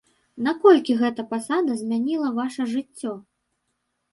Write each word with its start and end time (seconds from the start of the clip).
Наколькі 0.45 0.95
гэта 1.01 1.25
пасада 1.33 1.75
змяніла 1.81 2.33
ваша 2.39 2.67
жыццё? 2.73 3.13